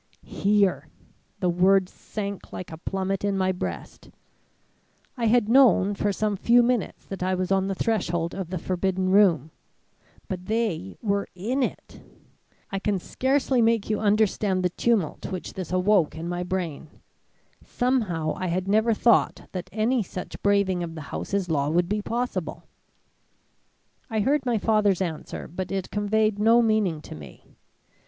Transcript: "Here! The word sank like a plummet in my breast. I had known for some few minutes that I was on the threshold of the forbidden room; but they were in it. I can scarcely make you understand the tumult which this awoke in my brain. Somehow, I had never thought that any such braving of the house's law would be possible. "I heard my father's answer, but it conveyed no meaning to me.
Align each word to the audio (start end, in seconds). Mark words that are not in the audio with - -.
"Here! 0.25 0.87
The 1.41 1.49
word 1.51 1.87
sank 1.87 2.51
like 2.51 2.71
a 2.71 2.79
plummet 2.79 3.23
in 3.23 3.37
my 3.37 3.51
breast. 3.51 4.09
I 5.15 5.27
had 5.27 5.47
known 5.47 5.93
for 5.93 6.11
some 6.11 6.35
few 6.37 6.63
minutes 6.63 7.05
that 7.05 7.21
I 7.21 7.35
was 7.35 7.51
on 7.51 7.67
the 7.67 7.75
threshold 7.75 8.33
of 8.33 8.49
the 8.49 8.57
forbidden 8.57 9.11
room; 9.11 9.51
but 10.27 10.47
they 10.47 10.97
were 11.03 11.27
in 11.35 11.61
it. 11.61 12.01
I 12.71 12.79
can 12.79 12.97
scarcely 12.97 13.61
make 13.61 13.91
you 13.91 13.99
understand 13.99 14.63
the 14.63 14.71
tumult 14.71 15.31
which 15.31 15.53
this 15.53 15.71
awoke 15.71 16.15
in 16.15 16.27
my 16.27 16.41
brain. 16.41 16.87
Somehow, 17.63 18.33
I 18.37 18.47
had 18.47 18.67
never 18.67 18.95
thought 18.95 19.49
that 19.51 19.69
any 19.71 20.01
such 20.01 20.41
braving 20.41 20.81
of 20.81 20.95
the 20.95 21.01
house's 21.13 21.47
law 21.47 21.69
would 21.69 21.87
be 21.87 22.01
possible. 22.01 22.63
"I 24.09 24.21
heard 24.21 24.47
my 24.47 24.57
father's 24.57 24.99
answer, 24.99 25.47
but 25.47 25.71
it 25.71 25.91
conveyed 25.91 26.39
no 26.39 26.63
meaning 26.63 27.01
to 27.03 27.13
me. 27.13 27.45